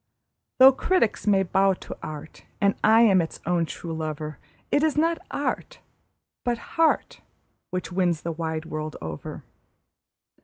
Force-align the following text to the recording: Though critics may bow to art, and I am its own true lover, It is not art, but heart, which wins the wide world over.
Though 0.57 0.71
critics 0.71 1.27
may 1.27 1.43
bow 1.43 1.75
to 1.75 1.95
art, 2.01 2.43
and 2.59 2.73
I 2.83 3.01
am 3.01 3.21
its 3.21 3.39
own 3.45 3.67
true 3.67 3.93
lover, 3.93 4.39
It 4.71 4.81
is 4.81 4.97
not 4.97 5.19
art, 5.29 5.77
but 6.43 6.57
heart, 6.73 7.21
which 7.69 7.91
wins 7.91 8.21
the 8.21 8.31
wide 8.31 8.65
world 8.65 8.95
over. 8.99 9.43